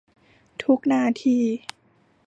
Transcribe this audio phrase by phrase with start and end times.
[0.61, 1.37] ทุกนาที